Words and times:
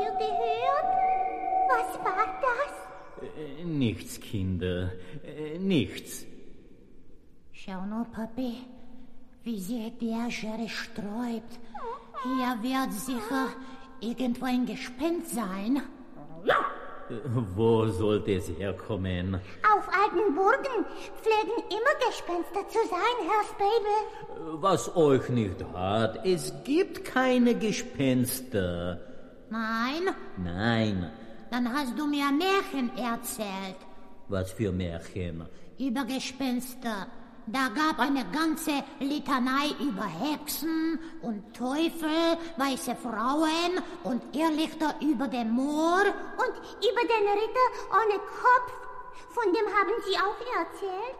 ihr 0.00 0.12
gehört? 0.12 0.88
Was 1.68 1.98
war 2.04 2.26
das? 2.40 2.72
Äh, 3.22 3.62
äh, 3.62 3.64
nichts, 3.64 4.20
Kinder, 4.20 4.92
äh, 5.24 5.58
nichts. 5.58 6.24
Schau 7.52 7.84
nur, 7.86 8.04
Papi, 8.06 8.58
wie 9.44 9.58
sie 9.58 9.92
die 10.00 10.12
Aschere 10.12 10.68
sträubt. 10.68 11.58
Hier 12.22 12.62
wird 12.62 12.92
sicher 12.92 13.48
irgendwo 14.00 14.46
ein 14.46 14.66
Gespenst 14.66 15.34
sein. 15.34 15.82
Wo 17.56 17.86
sollte 17.86 18.32
es 18.32 18.48
herkommen? 18.50 19.34
Auf 19.34 19.88
alten 19.88 20.34
Burgen 20.34 20.84
pflegen 21.22 21.56
immer 21.70 22.06
Gespenster 22.06 22.68
zu 22.68 22.78
sein, 22.88 23.16
Herr 23.26 23.44
Spabel. 23.44 24.60
Was 24.60 24.94
euch 24.94 25.28
nicht 25.30 25.64
hat, 25.72 26.24
es 26.26 26.52
gibt 26.64 27.04
keine 27.06 27.54
Gespenster. 27.54 29.00
Nein? 29.50 30.14
Nein. 30.36 31.10
Dann 31.50 31.72
hast 31.72 31.98
du 31.98 32.06
mir 32.06 32.30
Märchen 32.30 32.90
erzählt. 32.96 33.76
Was 34.28 34.50
für 34.52 34.72
Märchen? 34.72 35.46
Über 35.78 36.04
Gespenster. 36.04 37.06
Da 37.46 37.68
gab 37.68 37.98
eine 37.98 38.26
ganze 38.30 38.84
Litanei 39.00 39.68
über 39.80 40.04
Hexen 40.04 40.98
und 41.22 41.56
Teufel, 41.56 42.36
weiße 42.58 42.94
Frauen 42.96 43.72
und 44.04 44.22
Irrlichter 44.36 44.94
über 45.00 45.28
dem 45.28 45.50
Moor. 45.52 46.02
Und 46.36 46.54
über 46.88 47.02
den 47.12 47.26
Ritter 47.40 47.68
ohne 47.90 48.18
Kopf. 48.18 48.72
Von 49.30 49.52
dem 49.54 49.66
haben 49.66 49.96
Sie 50.06 50.16
auch 50.18 50.40
erzählt? 50.60 51.16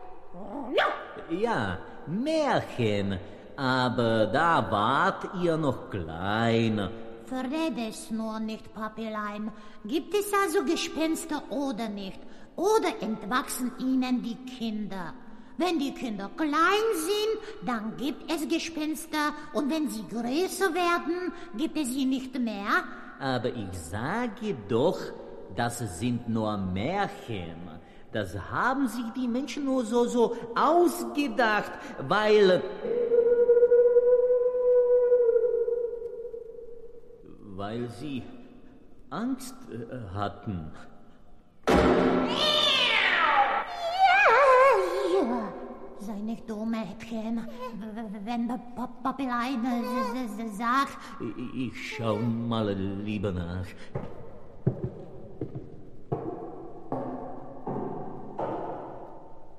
Ja, 1.43 1.79
Märchen. 2.07 3.19
Aber 3.57 4.27
da 4.27 4.71
wart 4.71 5.31
ihr 5.43 5.57
noch 5.57 5.89
klein. 5.89 6.91
Es 7.31 8.11
nur 8.11 8.41
nicht, 8.41 8.73
Papilein. 8.73 9.53
Gibt 9.85 10.15
es 10.15 10.33
also 10.33 10.65
Gespenster 10.65 11.43
oder 11.51 11.89
nicht? 11.89 12.19
Oder 12.57 13.03
entwachsen 13.03 13.71
ihnen 13.79 14.23
die 14.23 14.37
Kinder? 14.37 15.13
Wenn 15.59 15.79
die 15.79 15.93
Kinder 15.93 16.31
klein 16.37 16.89
sind, 16.95 17.67
dann 17.69 17.97
gibt 17.99 18.33
es 18.33 18.49
Gespenster 18.49 19.35
und 19.53 19.71
wenn 19.71 19.91
sie 19.91 20.05
größer 20.09 20.73
werden, 20.73 21.33
gibt 21.57 21.77
es 21.77 21.89
sie 21.89 22.07
nicht 22.07 22.39
mehr. 22.39 22.85
Aber 23.21 23.49
ich 23.49 23.73
sage 23.73 24.57
doch, 24.69 24.99
das 25.55 25.99
sind 25.99 26.29
nur 26.29 26.57
Märchen. 26.57 27.69
Das 28.11 28.35
haben 28.51 28.89
sich 28.89 29.05
die 29.15 29.29
Menschen 29.29 29.67
nur 29.67 29.85
so, 29.85 30.07
so 30.07 30.35
ausgedacht, 30.55 31.73
weil... 32.09 32.63
Weil 37.59 37.89
sie 37.89 38.23
Angst 39.11 39.57
äh, 39.73 40.15
hatten. 40.15 40.71
Sei 45.99 46.21
nicht 46.21 46.49
dumm, 46.49 46.71
Mädchen. 46.71 47.45
Wenn 48.25 48.47
Papelein 49.03 49.61
sagt... 50.57 50.99
Ich 51.53 51.97
schau 51.97 52.19
mal 52.19 52.73
lieber 52.73 53.33
nach. 53.33 53.67